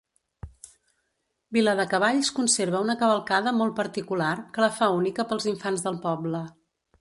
[1.57, 6.43] Viladecavalls conserva una cavalcada molt particular, que la fa única pels infants del poble.